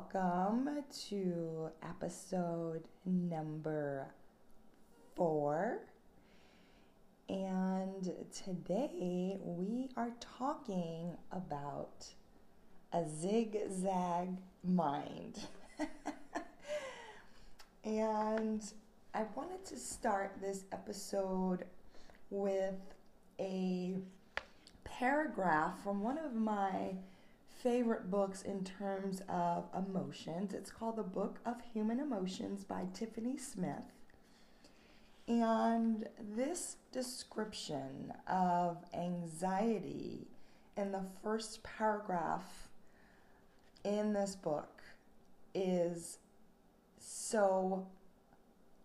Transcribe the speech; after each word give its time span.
welcome 0.00 0.82
to 1.08 1.68
episode 1.82 2.82
number 3.04 4.06
four. 5.14 5.80
And 7.28 8.10
today 8.32 9.36
we 9.42 9.90
are 9.96 10.12
talking 10.38 11.10
about 11.32 12.06
a 12.94 13.04
zigzag 13.06 14.30
mind. 14.64 15.40
and 17.84 18.62
I 19.12 19.24
wanted 19.34 19.64
to 19.66 19.76
start 19.76 20.36
this 20.40 20.64
episode 20.72 21.64
with 22.30 22.80
a 23.38 23.96
paragraph 24.84 25.82
from 25.84 26.00
one 26.00 26.16
of 26.16 26.34
my 26.34 26.94
favorite 27.62 28.10
books 28.10 28.42
in 28.42 28.64
terms 28.64 29.22
of 29.28 29.64
emotions. 29.76 30.54
It's 30.54 30.70
called 30.70 30.96
The 30.96 31.02
Book 31.02 31.40
of 31.44 31.56
Human 31.72 32.00
Emotions 32.00 32.64
by 32.64 32.86
Tiffany 32.94 33.36
Smith. 33.36 33.92
And 35.28 36.08
this 36.34 36.76
description 36.90 38.12
of 38.26 38.78
anxiety 38.94 40.26
in 40.76 40.92
the 40.92 41.04
first 41.22 41.62
paragraph 41.62 42.68
in 43.84 44.12
this 44.12 44.34
book 44.34 44.82
is 45.54 46.18
so 46.98 47.86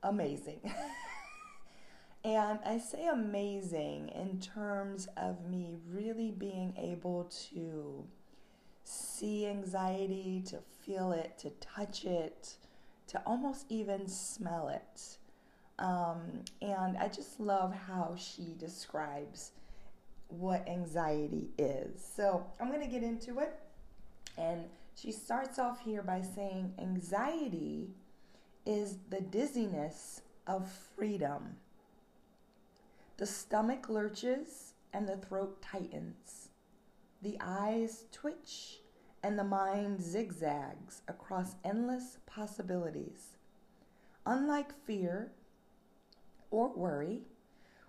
amazing. 0.04 0.60
and 2.24 2.60
I 2.66 2.78
say 2.78 3.08
amazing 3.08 4.10
in 4.10 4.40
terms 4.40 5.08
of 5.16 5.46
me 5.46 5.76
really 5.90 6.32
being 6.32 6.76
able 6.78 7.32
to 7.52 8.06
see 9.18 9.48
anxiety, 9.48 10.44
to 10.48 10.60
feel 10.82 11.12
it, 11.12 11.38
to 11.40 11.50
touch 11.62 12.06
it, 12.06 12.56
to 13.08 13.22
almost 13.26 13.66
even 13.70 14.08
smell 14.08 14.70
it. 14.70 15.18
Um, 15.78 16.44
and 16.62 16.98
I 16.98 17.08
just 17.08 17.40
love 17.40 17.74
how 17.74 18.16
she 18.18 18.56
describes 18.58 19.52
what 20.28 20.68
anxiety 20.68 21.50
is. 21.58 22.04
So 22.16 22.46
I'm 22.60 22.70
going 22.70 22.82
to 22.82 22.88
get 22.88 23.04
into 23.04 23.40
it. 23.40 23.60
And 24.38 24.66
she 24.96 25.12
starts 25.12 25.60
off 25.60 25.80
here 25.82 26.02
by 26.02 26.22
saying 26.22 26.74
anxiety 26.80 27.90
is 28.66 28.98
the 29.10 29.22
dizziness 29.22 30.22
of 30.48 30.70
freedom. 30.96 31.58
The 33.18 33.26
stomach 33.26 33.88
lurches 33.90 34.74
and 34.94 35.08
the 35.08 35.18
throat 35.18 35.62
tightens. 35.62 36.50
The 37.22 37.38
eyes 37.40 38.06
twitch 38.12 38.80
and 39.26 39.40
the 39.40 39.44
mind 39.44 40.00
zigzags 40.00 41.02
across 41.08 41.56
endless 41.64 42.20
possibilities. 42.28 43.38
Unlike 44.24 44.72
fear 44.86 45.32
or 46.52 46.72
worry, 46.72 47.24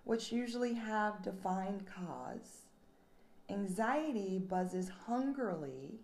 which 0.04 0.32
usually 0.32 0.72
have 0.72 1.22
defined 1.22 1.84
cause, 1.84 2.62
anxiety 3.50 4.38
buzzes 4.38 4.90
hungrily 5.06 6.00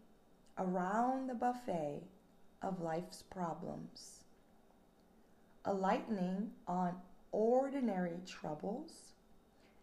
around 0.58 1.30
the 1.30 1.34
buffet 1.34 2.02
of 2.60 2.82
life's 2.82 3.22
problems, 3.22 4.24
alighting 5.64 6.50
on 6.68 6.94
ordinary 7.30 8.20
troubles 8.26 9.14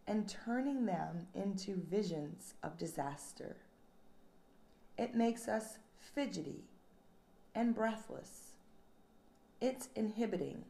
and 0.05 0.30
turning 0.30 0.86
them 0.86 1.25
into 1.33 1.81
visions 1.89 2.54
of 2.61 2.77
disaster. 2.77 3.55
It 4.99 5.15
makes 5.15 5.48
us 5.48 5.77
fidgety 5.98 6.65
and 7.55 7.73
breathless. 7.73 8.52
It's 9.61 9.87
inhibiting. 9.95 10.65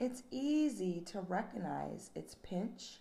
It's 0.00 0.24
easy 0.32 1.00
to 1.06 1.20
recognize 1.20 2.10
its 2.16 2.34
pinch 2.42 2.98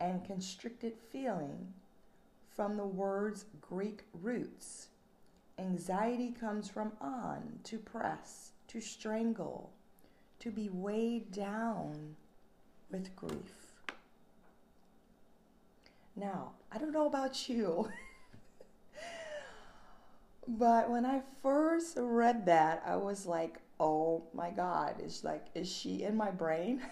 and 0.00 0.24
constricted 0.24 0.94
feeling 1.12 1.72
from 2.56 2.76
the 2.76 2.84
word's 2.84 3.44
Greek 3.60 4.02
roots. 4.20 4.88
Anxiety 5.60 6.32
comes 6.32 6.68
from 6.68 6.90
on, 7.00 7.60
to 7.62 7.78
press, 7.78 8.50
to 8.66 8.80
strangle, 8.80 9.70
to 10.40 10.50
be 10.50 10.70
weighed 10.70 11.30
down 11.30 12.16
with 12.90 13.14
grief. 13.14 13.84
Now, 16.16 16.50
I 16.72 16.78
don't 16.78 16.92
know 16.92 17.06
about 17.06 17.48
you, 17.48 17.88
but 20.46 20.90
when 20.90 21.04
I 21.04 21.22
first 21.42 21.94
read 21.96 22.46
that, 22.46 22.82
I 22.86 22.96
was 22.96 23.26
like, 23.26 23.60
oh 23.78 24.24
my 24.34 24.50
God, 24.50 24.96
it's 24.98 25.24
like, 25.24 25.46
is 25.54 25.70
she 25.70 26.02
in 26.02 26.16
my 26.16 26.30
brain? 26.30 26.82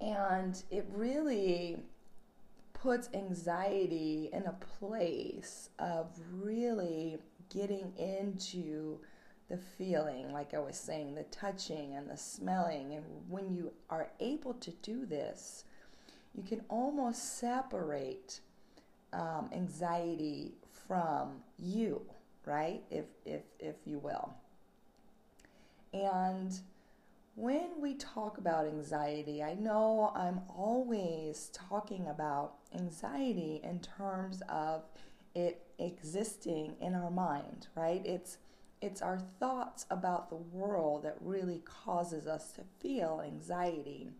and 0.00 0.62
it 0.70 0.86
really 0.92 1.78
puts 2.72 3.08
anxiety 3.14 4.30
in 4.32 4.44
a 4.44 4.56
place 4.78 5.70
of 5.78 6.08
really 6.32 7.18
getting 7.48 7.92
into 7.96 8.98
the 9.48 9.56
feeling, 9.56 10.32
like 10.32 10.54
I 10.54 10.58
was 10.58 10.76
saying, 10.76 11.14
the 11.14 11.22
touching 11.24 11.94
and 11.94 12.10
the 12.10 12.16
smelling. 12.16 12.94
And 12.94 13.04
when 13.28 13.52
you 13.52 13.72
are 13.90 14.10
able 14.20 14.54
to 14.54 14.70
do 14.82 15.06
this, 15.06 15.64
you 16.34 16.42
can 16.42 16.62
almost 16.68 17.38
separate 17.38 18.40
um, 19.12 19.48
anxiety 19.52 20.52
from 20.86 21.42
you, 21.58 22.02
right? 22.44 22.82
If, 22.90 23.06
if, 23.24 23.42
if 23.58 23.76
you 23.84 23.98
will. 23.98 24.34
And 25.92 26.58
when 27.34 27.80
we 27.80 27.94
talk 27.94 28.38
about 28.38 28.66
anxiety, 28.66 29.42
I 29.42 29.54
know 29.54 30.12
I'm 30.14 30.40
always 30.48 31.50
talking 31.52 32.06
about 32.08 32.54
anxiety 32.74 33.60
in 33.62 33.80
terms 33.80 34.42
of 34.48 34.84
it 35.34 35.66
existing 35.78 36.76
in 36.80 36.94
our 36.94 37.10
mind, 37.10 37.68
right? 37.74 38.00
It's 38.04 38.38
it's 38.82 39.00
our 39.00 39.18
thoughts 39.40 39.86
about 39.90 40.28
the 40.28 40.36
world 40.36 41.02
that 41.02 41.16
really 41.20 41.62
causes 41.64 42.26
us 42.26 42.52
to 42.52 42.62
feel 42.78 43.22
anxiety. 43.24 44.10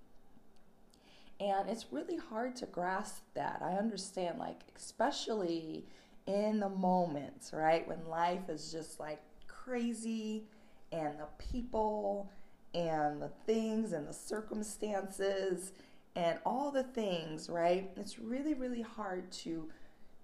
And 1.38 1.68
it's 1.68 1.92
really 1.92 2.16
hard 2.16 2.56
to 2.56 2.66
grasp 2.66 3.22
that. 3.34 3.60
I 3.62 3.72
understand, 3.72 4.38
like, 4.38 4.62
especially 4.74 5.86
in 6.26 6.60
the 6.60 6.68
moments, 6.68 7.52
right? 7.52 7.86
When 7.86 8.08
life 8.08 8.48
is 8.48 8.72
just 8.72 8.98
like 8.98 9.20
crazy 9.46 10.44
and 10.92 11.18
the 11.18 11.28
people 11.38 12.30
and 12.74 13.20
the 13.20 13.30
things 13.44 13.92
and 13.92 14.08
the 14.08 14.12
circumstances 14.12 15.72
and 16.14 16.38
all 16.46 16.70
the 16.70 16.82
things, 16.82 17.50
right? 17.50 17.90
It's 17.96 18.18
really, 18.18 18.54
really 18.54 18.82
hard 18.82 19.30
to 19.32 19.68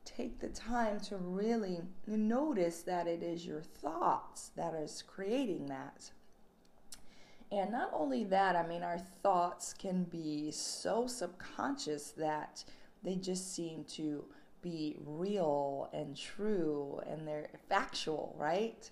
take 0.04 0.40
the 0.40 0.48
time 0.48 0.98
to 0.98 1.16
really 1.16 1.80
notice 2.06 2.82
that 2.82 3.06
it 3.06 3.22
is 3.22 3.46
your 3.46 3.62
thoughts 3.62 4.50
that 4.56 4.74
is 4.74 5.02
creating 5.06 5.66
that. 5.66 6.10
And 7.52 7.70
not 7.70 7.90
only 7.92 8.24
that, 8.24 8.56
I 8.56 8.66
mean, 8.66 8.82
our 8.82 8.98
thoughts 8.98 9.74
can 9.74 10.04
be 10.04 10.50
so 10.50 11.06
subconscious 11.06 12.12
that 12.12 12.64
they 13.02 13.16
just 13.16 13.54
seem 13.54 13.84
to 13.90 14.24
be 14.62 14.96
real 15.04 15.90
and 15.92 16.16
true 16.16 17.02
and 17.06 17.28
they're 17.28 17.50
factual, 17.68 18.34
right? 18.38 18.90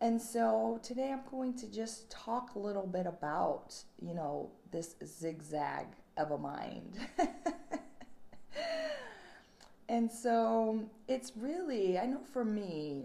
And 0.00 0.20
so 0.20 0.80
today 0.82 1.12
I'm 1.12 1.20
going 1.30 1.54
to 1.58 1.68
just 1.68 2.10
talk 2.10 2.56
a 2.56 2.58
little 2.58 2.86
bit 2.86 3.06
about, 3.06 3.76
you 4.00 4.14
know, 4.14 4.50
this 4.72 4.96
zigzag 5.04 5.86
of 6.16 6.32
a 6.32 6.38
mind. 6.38 6.98
and 9.88 10.10
so 10.10 10.82
it's 11.06 11.36
really, 11.36 12.00
I 12.00 12.06
know 12.06 12.20
for 12.32 12.44
me, 12.44 13.04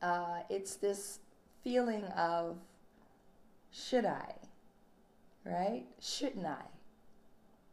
uh, 0.00 0.40
it's 0.48 0.76
this 0.76 1.18
feeling 1.64 2.04
of 2.16 2.58
should 3.74 4.06
I? 4.06 4.34
Right? 5.44 5.84
Shouldn't 6.00 6.46
I? 6.46 6.62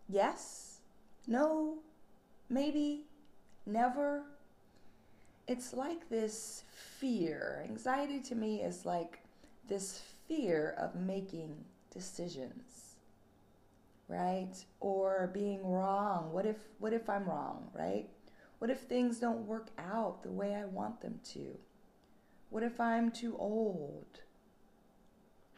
Yes? 0.09 0.79
No? 1.27 1.75
Maybe? 2.49 3.05
Never? 3.65 4.23
It's 5.47 5.73
like 5.73 6.09
this 6.09 6.63
fear. 6.71 7.63
Anxiety 7.69 8.19
to 8.21 8.35
me 8.35 8.61
is 8.61 8.85
like 8.85 9.19
this 9.67 10.01
fear 10.27 10.75
of 10.79 10.95
making 10.95 11.55
decisions. 11.93 12.95
Right? 14.07 14.53
Or 14.79 15.29
being 15.33 15.65
wrong. 15.65 16.33
What 16.33 16.45
if 16.45 16.57
what 16.79 16.93
if 16.93 17.09
I'm 17.09 17.25
wrong, 17.25 17.69
right? 17.73 18.09
What 18.59 18.69
if 18.69 18.81
things 18.81 19.19
don't 19.19 19.47
work 19.47 19.69
out 19.77 20.23
the 20.23 20.31
way 20.31 20.55
I 20.55 20.65
want 20.65 21.01
them 21.01 21.19
to? 21.33 21.57
What 22.49 22.63
if 22.63 22.79
I'm 22.79 23.11
too 23.11 23.35
old? 23.37 24.19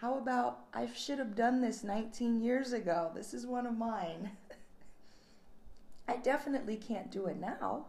How 0.03 0.17
about 0.17 0.65
I 0.73 0.89
should 0.93 1.17
have 1.19 1.33
done 1.33 1.61
this 1.61 1.81
19 1.81 2.41
years 2.41 2.73
ago? 2.73 3.09
This 3.15 3.33
is 3.33 3.47
one 3.47 3.65
of 3.65 3.77
mine. 3.77 4.31
I 6.09 6.17
definitely 6.17 6.75
can't 6.75 7.09
do 7.09 7.27
it 7.27 7.39
now. 7.39 7.85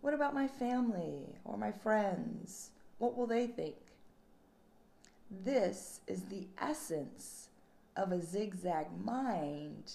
What 0.00 0.14
about 0.14 0.32
my 0.32 0.48
family 0.48 1.36
or 1.44 1.58
my 1.58 1.70
friends? 1.70 2.70
What 2.96 3.14
will 3.14 3.26
they 3.26 3.46
think? 3.46 3.74
This 5.44 6.00
is 6.06 6.22
the 6.22 6.46
essence 6.58 7.50
of 7.94 8.10
a 8.10 8.22
zigzag 8.22 8.86
mind, 8.98 9.92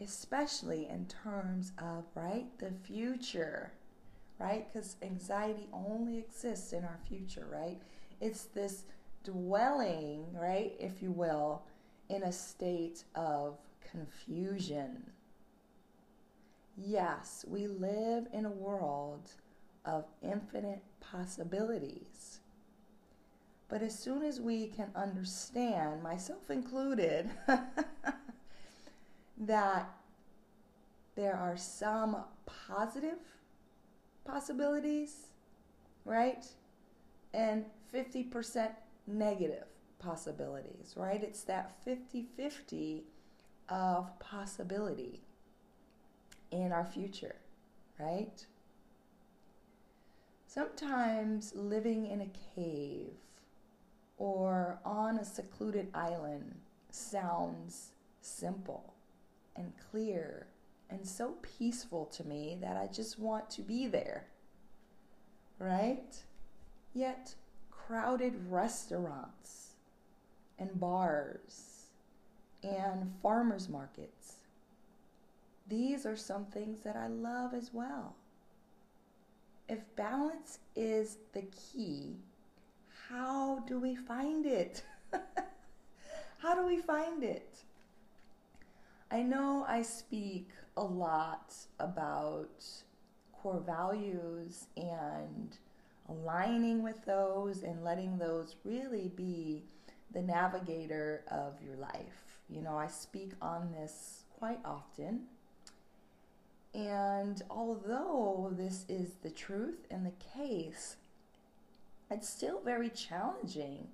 especially 0.00 0.88
in 0.88 1.06
terms 1.06 1.70
of, 1.78 2.02
right, 2.16 2.46
the 2.58 2.72
future, 2.72 3.70
right? 4.40 4.66
Because 4.72 4.96
anxiety 5.02 5.68
only 5.72 6.18
exists 6.18 6.72
in 6.72 6.82
our 6.82 6.98
future, 7.08 7.46
right? 7.48 7.80
It's 8.20 8.46
this 8.46 8.82
dwelling, 9.26 10.24
right, 10.32 10.72
if 10.78 11.02
you 11.02 11.10
will, 11.10 11.62
in 12.08 12.22
a 12.22 12.32
state 12.32 13.04
of 13.14 13.58
confusion. 13.90 15.10
Yes, 16.76 17.44
we 17.48 17.66
live 17.66 18.28
in 18.32 18.46
a 18.46 18.50
world 18.50 19.30
of 19.84 20.04
infinite 20.22 20.82
possibilities. 21.00 22.40
But 23.68 23.82
as 23.82 23.98
soon 23.98 24.22
as 24.22 24.40
we 24.40 24.68
can 24.68 24.90
understand, 24.94 26.02
myself 26.02 26.50
included, 26.50 27.28
that 29.38 29.90
there 31.16 31.34
are 31.34 31.56
some 31.56 32.18
positive 32.68 33.18
possibilities, 34.24 35.26
right? 36.04 36.46
And 37.34 37.64
50% 37.92 38.70
negative 39.06 39.64
possibilities, 39.98 40.94
right? 40.96 41.22
It's 41.22 41.42
that 41.42 41.76
50 41.84 42.26
50 42.36 43.04
of 43.68 44.18
possibility 44.18 45.22
in 46.50 46.72
our 46.72 46.84
future, 46.84 47.36
right? 47.98 48.46
Sometimes 50.46 51.52
living 51.54 52.06
in 52.06 52.20
a 52.20 52.30
cave 52.54 53.12
or 54.16 54.78
on 54.84 55.18
a 55.18 55.24
secluded 55.24 55.88
island 55.94 56.54
sounds 56.90 57.90
simple 58.20 58.94
and 59.54 59.72
clear 59.90 60.46
and 60.88 61.06
so 61.06 61.34
peaceful 61.58 62.06
to 62.06 62.24
me 62.24 62.56
that 62.60 62.76
I 62.76 62.86
just 62.86 63.18
want 63.18 63.50
to 63.50 63.62
be 63.62 63.86
there, 63.86 64.26
right? 65.58 66.14
Yet, 66.94 67.34
crowded 67.86 68.34
restaurants 68.48 69.74
and 70.58 70.80
bars 70.80 71.86
and 72.62 73.12
farmers 73.22 73.68
markets. 73.68 74.36
These 75.68 76.06
are 76.06 76.16
some 76.16 76.46
things 76.46 76.82
that 76.84 76.96
I 76.96 77.08
love 77.08 77.54
as 77.54 77.70
well. 77.72 78.16
If 79.68 79.80
balance 79.96 80.58
is 80.74 81.18
the 81.32 81.42
key, 81.42 82.16
how 83.08 83.64
do 83.66 83.78
we 83.78 83.96
find 83.96 84.46
it? 84.46 84.82
how 86.38 86.54
do 86.54 86.66
we 86.66 86.78
find 86.78 87.22
it? 87.22 87.58
I 89.10 89.22
know 89.22 89.64
I 89.68 89.82
speak 89.82 90.50
a 90.76 90.82
lot 90.82 91.54
about 91.78 92.64
core 93.32 93.62
values 93.64 94.66
and 94.76 95.56
aligning 96.08 96.82
with 96.82 97.04
those 97.04 97.62
and 97.62 97.82
letting 97.84 98.18
those 98.18 98.56
really 98.64 99.10
be 99.14 99.64
the 100.12 100.22
navigator 100.22 101.24
of 101.30 101.60
your 101.62 101.76
life. 101.76 102.40
You 102.48 102.62
know, 102.62 102.76
I 102.76 102.86
speak 102.86 103.32
on 103.42 103.72
this 103.72 104.22
quite 104.38 104.60
often. 104.64 105.22
And 106.74 107.42
although 107.50 108.52
this 108.56 108.84
is 108.88 109.14
the 109.22 109.30
truth 109.30 109.86
and 109.90 110.04
the 110.04 110.12
case, 110.34 110.96
it's 112.10 112.28
still 112.28 112.60
very 112.60 112.90
challenging, 112.90 113.88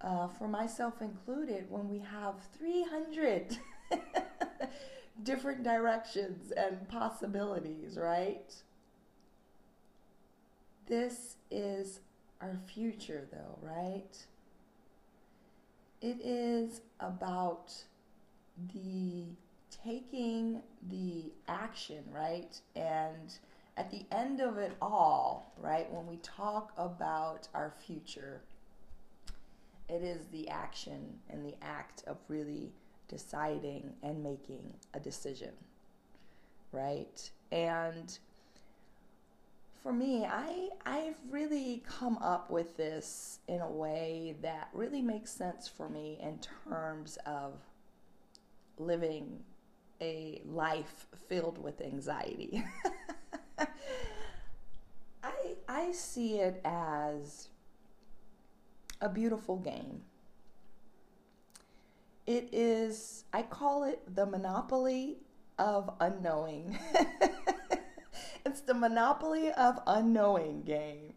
uh, 0.00 0.28
for 0.28 0.48
myself 0.48 1.00
included, 1.00 1.70
when 1.70 1.88
we 1.88 1.98
have 1.98 2.34
300 2.58 3.58
different 5.22 5.62
directions 5.62 6.50
and 6.52 6.88
possibilities, 6.88 7.96
right? 7.96 8.54
This 10.86 11.36
is 11.50 12.00
our 12.40 12.58
future, 12.66 13.26
though, 13.32 13.58
right? 13.62 14.16
It 16.02 16.20
is 16.22 16.82
about 17.00 17.72
the 18.74 19.24
taking 19.84 20.62
the 20.90 21.32
action, 21.48 22.04
right? 22.10 22.60
And 22.76 23.34
at 23.76 23.90
the 23.90 24.04
end 24.12 24.40
of 24.40 24.58
it 24.58 24.76
all, 24.80 25.52
right, 25.58 25.90
when 25.90 26.06
we 26.06 26.16
talk 26.18 26.72
about 26.76 27.48
our 27.54 27.72
future, 27.86 28.42
it 29.88 30.02
is 30.02 30.26
the 30.28 30.48
action 30.48 31.18
and 31.30 31.44
the 31.44 31.54
act 31.62 32.04
of 32.06 32.18
really 32.28 32.72
deciding 33.08 33.94
and 34.02 34.22
making 34.22 34.74
a 34.94 35.00
decision, 35.00 35.52
right? 36.72 37.30
And 37.50 38.16
for 39.84 39.92
me, 39.92 40.24
I 40.24 40.70
I've 40.86 41.18
really 41.30 41.82
come 41.86 42.16
up 42.22 42.50
with 42.50 42.74
this 42.78 43.40
in 43.46 43.60
a 43.60 43.70
way 43.70 44.34
that 44.40 44.70
really 44.72 45.02
makes 45.02 45.30
sense 45.30 45.68
for 45.68 45.90
me 45.90 46.18
in 46.22 46.40
terms 46.66 47.18
of 47.26 47.60
living 48.78 49.40
a 50.00 50.40
life 50.46 51.06
filled 51.28 51.62
with 51.62 51.82
anxiety. 51.82 52.64
I 55.22 55.54
I 55.68 55.92
see 55.92 56.38
it 56.38 56.62
as 56.64 57.48
a 59.02 59.10
beautiful 59.10 59.58
game. 59.58 60.00
It 62.26 62.48
is 62.52 63.24
I 63.34 63.42
call 63.42 63.84
it 63.84 64.00
the 64.14 64.24
monopoly 64.24 65.18
of 65.58 65.90
unknowing. 66.00 66.78
the 68.74 68.88
monopoly 68.88 69.52
of 69.52 69.78
unknowing 69.86 70.62
game. 70.62 71.12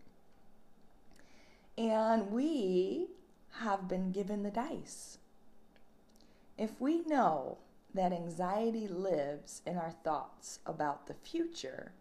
And 1.75 2.31
we 2.31 3.07
have 3.61 3.87
been 3.87 4.11
given 4.11 4.44
the 4.44 4.52
dice. 4.52 5.18
If 6.57 6.80
we 6.80 7.02
know 7.06 7.57
that 7.95 8.14
anxiety 8.14 8.87
lives 8.87 9.64
in 9.66 9.76
our 9.76 9.94
thoughts 10.04 10.59
about 10.68 11.07
the 11.07 11.16
future, 11.16 11.94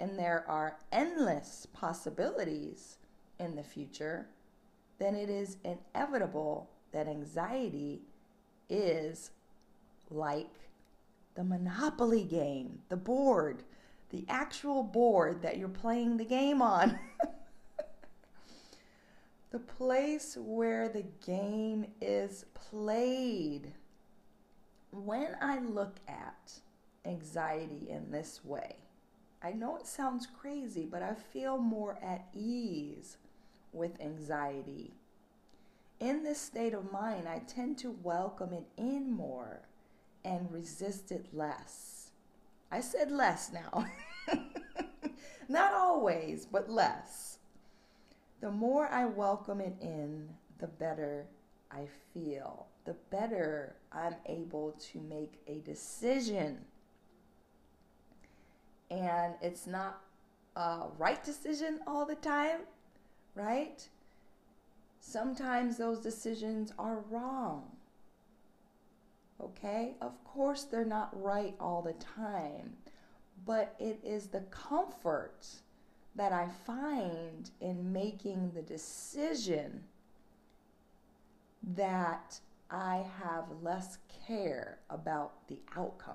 and 0.00 0.18
there 0.18 0.44
are 0.48 0.78
endless 0.90 1.66
possibilities 1.72 2.96
in 3.38 3.56
the 3.56 3.62
future, 3.62 4.28
then 4.98 5.14
it 5.14 5.28
is 5.28 5.58
inevitable 5.64 6.70
that 6.92 7.06
anxiety 7.06 8.00
is 8.70 9.30
like 10.10 10.48
the 11.34 11.44
Monopoly 11.44 12.24
game, 12.24 12.78
the 12.88 12.96
board, 12.96 13.62
the 14.10 14.24
actual 14.28 14.82
board 14.82 15.42
that 15.42 15.56
you're 15.56 15.68
playing 15.68 16.16
the 16.16 16.24
game 16.24 16.62
on. 16.62 16.98
the 19.50 19.58
place 19.58 20.36
where 20.40 20.88
the 20.88 21.04
game 21.24 21.86
is 22.00 22.44
played 22.54 23.72
when 25.02 25.36
I 25.40 25.58
look 25.58 25.96
at 26.06 26.60
anxiety 27.04 27.88
in 27.90 28.10
this 28.10 28.44
way, 28.44 28.76
I 29.42 29.52
know 29.52 29.76
it 29.76 29.86
sounds 29.86 30.26
crazy, 30.26 30.86
but 30.90 31.02
I 31.02 31.14
feel 31.14 31.58
more 31.58 31.98
at 32.02 32.28
ease 32.32 33.16
with 33.72 34.00
anxiety. 34.00 34.94
In 36.00 36.22
this 36.22 36.40
state 36.40 36.74
of 36.74 36.92
mind, 36.92 37.28
I 37.28 37.40
tend 37.40 37.78
to 37.78 37.90
welcome 37.90 38.52
it 38.52 38.66
in 38.76 39.12
more 39.12 39.62
and 40.24 40.50
resist 40.50 41.12
it 41.12 41.26
less. 41.32 41.93
I 42.74 42.80
said 42.80 43.10
less 43.10 43.52
now. 43.52 43.86
Not 45.48 45.72
always, 45.74 46.46
but 46.46 46.68
less. 46.68 47.38
The 48.40 48.50
more 48.50 48.88
I 48.88 49.06
welcome 49.06 49.60
it 49.60 49.76
in, 49.80 50.28
the 50.58 50.66
better 50.66 51.26
I 51.70 51.86
feel 52.12 52.66
the 52.84 52.94
better 53.10 53.76
I'm 53.92 54.14
able 54.26 54.72
to 54.92 55.00
make 55.00 55.40
a 55.46 55.60
decision. 55.60 56.58
And 58.90 59.34
it's 59.40 59.66
not 59.66 60.00
a 60.56 60.84
right 60.98 61.22
decision 61.24 61.80
all 61.86 62.04
the 62.04 62.14
time, 62.14 62.60
right? 63.34 63.86
Sometimes 65.00 65.76
those 65.76 65.98
decisions 65.98 66.72
are 66.78 67.02
wrong. 67.10 67.73
Okay? 69.40 69.94
Of 70.00 70.22
course, 70.24 70.64
they're 70.64 70.84
not 70.84 71.10
right 71.20 71.54
all 71.60 71.82
the 71.82 71.94
time, 71.94 72.76
but 73.46 73.74
it 73.78 74.00
is 74.02 74.28
the 74.28 74.42
comfort 74.50 75.46
that 76.16 76.32
I 76.32 76.48
find 76.66 77.50
in 77.60 77.92
making 77.92 78.52
the 78.54 78.62
decision 78.62 79.84
that 81.76 82.38
I 82.70 83.04
have 83.22 83.44
less 83.62 83.98
care 84.26 84.78
about 84.90 85.46
the 85.48 85.58
outcome. 85.76 86.14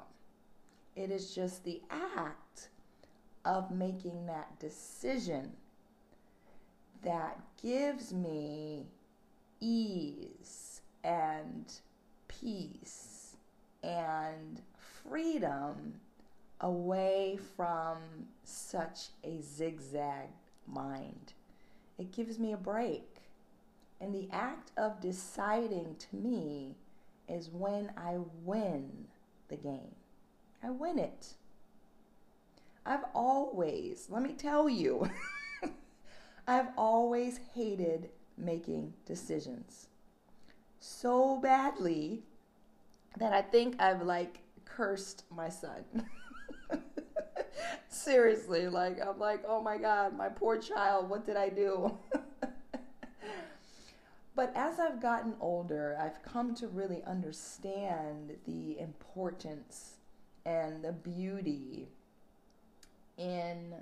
It 0.96 1.12
is 1.12 1.34
just 1.34 1.64
the 1.64 1.82
act 1.90 2.70
of 3.46 3.72
making 3.72 4.26
that 4.26 4.60
decision 4.60 5.52
that 7.04 7.40
gives 7.62 8.14
me 8.14 8.86
ease 9.62 10.82
and 11.04 11.66
peace 12.40 13.36
and 13.84 14.62
freedom 14.78 15.94
away 16.62 17.38
from 17.56 17.98
such 18.44 19.10
a 19.24 19.42
zigzag 19.42 20.30
mind. 20.68 21.34
It 21.98 22.12
gives 22.12 22.40
me 22.40 22.54
a 22.54 22.58
break. 22.58 23.06
And 24.02 24.14
the 24.14 24.30
act 24.32 24.72
of 24.78 25.02
deciding 25.02 25.96
to 25.98 26.16
me 26.16 26.76
is 27.28 27.50
when 27.50 27.92
I 27.98 28.18
win 28.46 29.08
the 29.50 29.58
game. 29.58 29.96
I 30.64 30.70
win 30.70 31.00
it. 31.00 31.34
I've 32.86 33.06
always, 33.14 34.08
let 34.10 34.22
me 34.22 34.34
tell 34.34 34.70
you, 34.70 35.10
I've 36.48 36.70
always 36.78 37.40
hated 37.54 38.10
making 38.38 38.94
decisions 39.06 39.90
so 40.80 41.38
badly 41.38 42.24
that 43.18 43.34
I 43.34 43.42
think 43.42 43.82
I've 43.82 44.02
like 44.02 44.40
cursed 44.66 45.24
my 45.30 45.50
son. 45.50 45.84
Seriously, 47.90 48.68
like 48.68 49.00
I'm 49.06 49.20
like, 49.20 49.44
oh 49.48 49.62
my 49.62 49.78
God, 49.78 50.16
my 50.16 50.30
poor 50.30 50.58
child, 50.58 51.10
what 51.10 51.26
did 51.26 51.36
I 51.36 51.50
do? 51.50 51.98
but 54.36 54.52
as 54.56 54.80
I've 54.80 55.02
gotten 55.02 55.34
older, 55.40 55.98
I've 56.00 56.22
come 56.24 56.56
to 56.56 56.68
really 56.68 57.04
understand 57.06 58.38
the 58.46 58.80
importance 58.80 59.96
and 60.46 60.84
the 60.84 60.94
beauty 60.94 61.90
in 63.18 63.74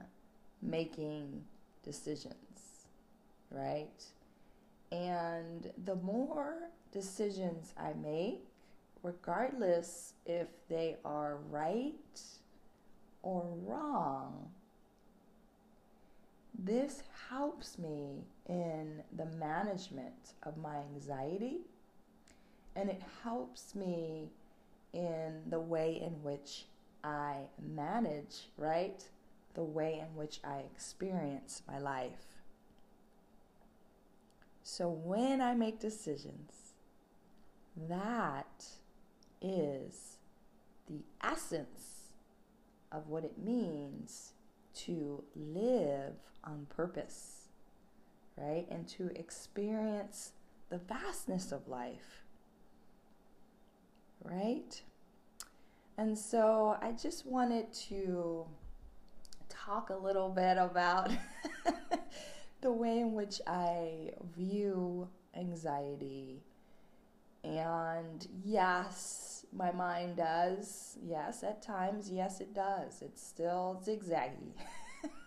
making 0.61 1.43
decisions, 1.83 2.87
right? 3.51 4.03
And 4.91 5.71
the 5.85 5.95
more 5.95 6.69
decisions 6.91 7.73
I 7.77 7.93
make, 7.93 8.45
regardless 9.03 10.13
if 10.25 10.47
they 10.69 10.97
are 11.05 11.37
right 11.49 12.21
or 13.21 13.45
wrong, 13.63 14.49
this 16.57 17.03
helps 17.29 17.77
me 17.77 18.23
in 18.47 19.03
the 19.15 19.25
management 19.37 20.33
of 20.43 20.57
my 20.57 20.77
anxiety 20.93 21.59
and 22.75 22.89
it 22.89 23.01
helps 23.23 23.75
me 23.75 24.29
in 24.93 25.41
the 25.49 25.59
way 25.59 26.01
in 26.01 26.23
which 26.23 26.65
I 27.03 27.35
manage, 27.61 28.49
right? 28.57 29.03
The 29.53 29.63
way 29.63 29.99
in 29.99 30.15
which 30.15 30.39
I 30.43 30.59
experience 30.59 31.61
my 31.67 31.79
life. 31.79 32.25
So 34.63 34.89
when 34.89 35.41
I 35.41 35.53
make 35.53 35.79
decisions, 35.79 36.51
that 37.87 38.65
is 39.41 40.17
the 40.87 41.03
essence 41.23 42.11
of 42.91 43.07
what 43.07 43.23
it 43.23 43.37
means 43.37 44.33
to 44.73 45.23
live 45.35 46.15
on 46.43 46.67
purpose, 46.69 47.49
right? 48.37 48.65
And 48.69 48.87
to 48.89 49.11
experience 49.15 50.31
the 50.69 50.77
vastness 50.77 51.51
of 51.51 51.67
life, 51.67 52.23
right? 54.23 54.81
And 55.97 56.17
so 56.17 56.77
I 56.81 56.91
just 56.91 57.25
wanted 57.25 57.73
to 57.89 58.45
talk 59.49 59.89
a 59.89 59.95
little 59.95 60.29
bit 60.29 60.57
about 60.57 61.11
the 62.61 62.71
way 62.71 62.99
in 62.99 63.13
which 63.13 63.41
I 63.47 64.11
view 64.35 65.07
anxiety 65.35 66.43
and 67.47 68.27
yes, 68.43 69.45
my 69.53 69.71
mind 69.71 70.17
does. 70.17 70.97
Yes, 71.01 71.43
at 71.43 71.61
times, 71.61 72.09
yes, 72.09 72.41
it 72.41 72.53
does. 72.53 73.01
It's 73.01 73.25
still 73.25 73.81
zigzaggy. 73.85 74.53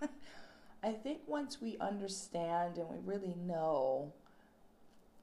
I 0.83 0.93
think 0.93 1.21
once 1.27 1.61
we 1.61 1.77
understand 1.81 2.79
and 2.79 2.89
we 2.89 2.99
really 3.05 3.35
know, 3.47 4.13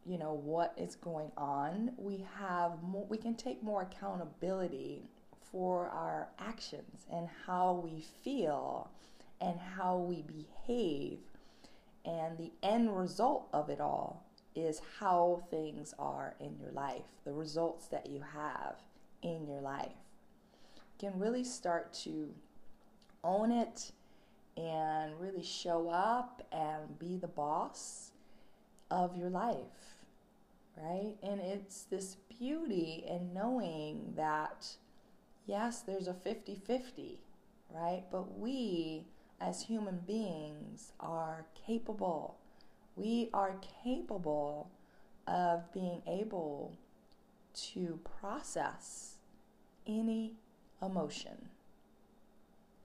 you 0.05 0.17
know, 0.17 0.33
what 0.33 0.73
is 0.77 0.95
going 0.95 1.31
on, 1.37 1.91
we 1.97 2.25
have 2.39 2.81
more, 2.83 3.05
we 3.07 3.17
can 3.17 3.35
take 3.35 3.61
more 3.61 3.81
accountability 3.83 5.03
for 5.51 5.87
our 5.89 6.29
actions 6.39 7.05
and 7.11 7.27
how 7.45 7.73
we 7.83 8.03
feel 8.23 8.89
and 9.39 9.59
how 9.59 9.97
we 9.97 10.23
behave 10.23 11.19
and 12.05 12.37
the 12.37 12.51
end 12.63 12.95
result 12.95 13.47
of 13.53 13.69
it 13.69 13.79
all 13.79 14.26
is 14.57 14.81
how 14.99 15.43
things 15.51 15.93
are 15.99 16.35
in 16.39 16.57
your 16.59 16.71
life, 16.71 17.05
the 17.25 17.33
results 17.33 17.87
that 17.87 18.07
you 18.07 18.21
have 18.33 18.75
in 19.21 19.47
your 19.47 19.61
life. 19.61 19.91
You 20.99 21.09
can 21.11 21.19
really 21.19 21.43
start 21.43 21.93
to 22.05 22.33
own 23.23 23.51
it 23.51 23.91
and 24.55 25.19
really 25.19 25.43
show 25.43 25.89
up 25.89 26.41
and 26.51 26.97
be 26.97 27.17
the 27.17 27.27
boss 27.27 28.11
of 28.89 29.15
your 29.15 29.29
life, 29.29 29.97
right? 30.75 31.13
And 31.21 31.39
it's 31.39 31.83
this 31.83 32.17
beauty 32.39 33.03
in 33.07 33.33
knowing 33.33 34.13
that, 34.15 34.67
yes, 35.45 35.81
there's 35.81 36.07
a 36.07 36.13
50 36.13 36.61
50, 36.65 37.19
right? 37.71 38.03
But 38.11 38.39
we 38.39 39.05
as 39.39 39.61
human 39.61 39.99
beings 40.07 40.93
are 40.99 41.45
capable 41.67 42.37
we 42.97 43.29
are 43.33 43.55
capable 43.83 44.69
of 45.27 45.71
being 45.73 46.01
able 46.07 46.77
to 47.53 47.99
process 48.19 49.15
any 49.85 50.33
emotion. 50.81 51.49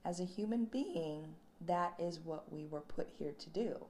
As 0.05 0.19
a 0.19 0.25
human 0.25 0.65
being, 0.65 1.35
that 1.65 1.93
is 1.99 2.19
what 2.19 2.51
we 2.51 2.65
were 2.65 2.81
put 2.81 3.09
here 3.17 3.33
to 3.37 3.49
do 3.49 3.85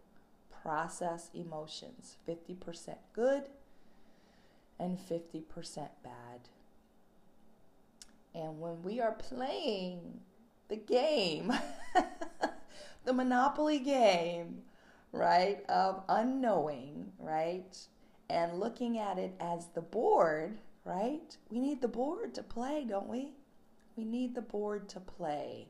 process 0.64 1.30
emotions 1.34 2.16
50% 2.26 2.96
good 3.14 3.44
and 4.80 4.98
50% 4.98 5.44
bad. 6.04 6.48
And 8.34 8.60
when 8.60 8.82
we 8.82 9.00
are 9.00 9.12
playing 9.12 10.22
the 10.70 10.78
game, 10.78 11.54
the 13.06 13.14
Monopoly 13.14 13.80
game, 13.80 14.64
right, 15.14 15.64
of 15.70 16.02
unknowing, 16.10 17.14
right, 17.20 17.78
and 18.30 18.60
looking 18.60 18.98
at 18.98 19.18
it 19.18 19.36
as 19.40 19.68
the 19.68 19.82
board, 19.82 20.58
right? 20.84 21.38
We 21.50 21.60
need 21.60 21.82
the 21.82 21.88
board 21.88 22.34
to 22.34 22.44
play, 22.44 22.84
don't 22.90 23.08
we? 23.08 23.30
We 23.96 24.04
need 24.04 24.34
the 24.34 24.42
board 24.42 24.90
to 24.90 25.00
play. 25.00 25.68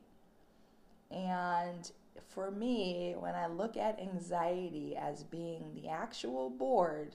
And 1.10 1.90
for 2.30 2.50
me, 2.50 3.14
when 3.18 3.34
I 3.34 3.46
look 3.46 3.76
at 3.76 4.00
anxiety 4.00 4.96
as 4.96 5.22
being 5.22 5.72
the 5.74 5.90
actual 5.90 6.48
board 6.48 7.14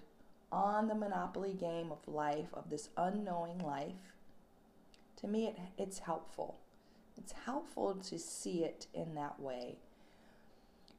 on 0.51 0.88
the 0.88 0.95
monopoly 0.95 1.53
game 1.53 1.91
of 1.91 2.07
life, 2.07 2.53
of 2.53 2.69
this 2.69 2.89
unknowing 2.95 3.57
life, 3.57 4.13
to 5.17 5.27
me 5.27 5.48
it, 5.48 5.57
it's 5.79 6.00
helpful. 6.00 6.59
It's 7.17 7.33
helpful 7.45 7.95
to 7.95 8.19
see 8.19 8.63
it 8.63 8.86
in 8.93 9.15
that 9.15 9.39
way 9.39 9.79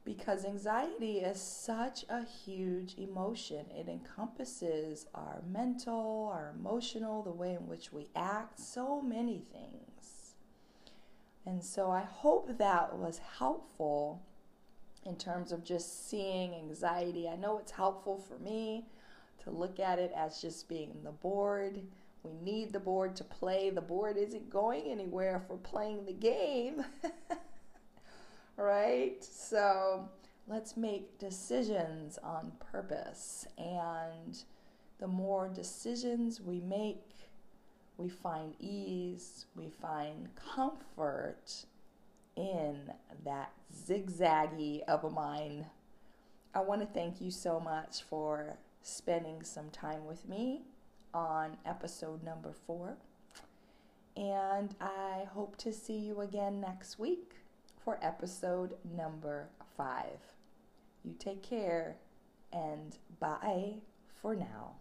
because 0.03 0.45
anxiety 0.45 1.19
is 1.19 1.39
such 1.39 2.05
a 2.09 2.25
huge 2.25 2.95
emotion. 2.97 3.65
It 3.69 3.87
encompasses 3.87 5.05
our 5.13 5.41
mental, 5.47 6.31
our 6.33 6.53
emotional, 6.57 7.21
the 7.21 7.31
way 7.31 7.53
in 7.53 7.67
which 7.67 7.93
we 7.93 8.07
act, 8.15 8.59
so 8.59 9.01
many 9.01 9.43
things. 9.51 10.33
And 11.45 11.63
so 11.63 11.91
I 11.91 12.01
hope 12.01 12.57
that 12.57 12.97
was 12.97 13.19
helpful 13.37 14.21
in 15.05 15.15
terms 15.15 15.51
of 15.51 15.63
just 15.63 16.09
seeing 16.09 16.53
anxiety. 16.53 17.27
I 17.27 17.35
know 17.35 17.57
it's 17.57 17.71
helpful 17.71 18.17
for 18.17 18.37
me 18.39 18.85
to 19.43 19.51
look 19.51 19.79
at 19.79 19.99
it 19.99 20.11
as 20.15 20.41
just 20.41 20.67
being 20.67 20.99
the 21.03 21.11
board. 21.11 21.81
We 22.23 22.33
need 22.43 22.71
the 22.71 22.79
board 22.79 23.15
to 23.17 23.23
play. 23.23 23.71
The 23.71 23.81
board 23.81 24.17
isn't 24.17 24.49
going 24.49 24.83
anywhere 24.91 25.41
if 25.43 25.49
we're 25.49 25.57
playing 25.57 26.05
the 26.05 26.13
game. 26.13 26.85
right? 28.57 29.23
So 29.23 30.09
let's 30.47 30.77
make 30.77 31.17
decisions 31.17 32.17
on 32.23 32.51
purpose. 32.71 33.47
And 33.57 34.43
the 34.99 35.07
more 35.07 35.49
decisions 35.49 36.41
we 36.41 36.59
make, 36.61 37.05
we 37.97 38.09
find 38.09 38.53
ease, 38.59 39.45
we 39.55 39.69
find 39.69 40.29
comfort 40.35 41.65
in 42.35 42.91
that 43.25 43.51
zigzaggy 43.87 44.81
of 44.87 45.03
a 45.03 45.09
mind. 45.09 45.65
I 46.53 46.61
want 46.61 46.81
to 46.81 46.87
thank 46.87 47.21
you 47.21 47.31
so 47.31 47.59
much 47.59 48.03
for 48.03 48.57
spending 48.83 49.43
some 49.43 49.69
time 49.69 50.05
with 50.05 50.27
me 50.27 50.61
on 51.13 51.57
episode 51.65 52.23
number 52.23 52.53
four. 52.65 52.97
And 54.17 54.75
I 54.81 55.25
hope 55.33 55.55
to 55.57 55.71
see 55.71 55.97
you 55.97 56.21
again 56.21 56.59
next 56.59 56.99
week 56.99 57.35
for 57.83 57.99
episode 58.01 58.75
number 58.95 59.49
five. 59.75 60.19
You 61.03 61.15
take 61.17 61.41
care 61.41 61.97
and 62.53 62.97
bye 63.19 63.75
for 64.21 64.35
now. 64.35 64.80